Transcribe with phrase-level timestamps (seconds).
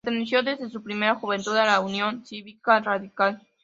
[0.03, 3.39] Perteneció desde su primera juventud a la Unión Cívica Radical.